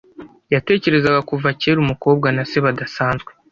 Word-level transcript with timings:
Yatekerezaga 0.53 1.21
kuva 1.29 1.47
kera 1.59 1.79
umukobwa 1.81 2.27
na 2.35 2.43
se 2.49 2.57
badasanzwe. 2.65 3.31